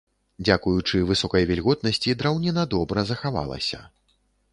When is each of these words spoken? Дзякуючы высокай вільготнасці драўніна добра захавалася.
Дзякуючы 0.45 1.01
высокай 1.09 1.45
вільготнасці 1.51 2.15
драўніна 2.21 2.63
добра 2.73 3.05
захавалася. 3.11 3.79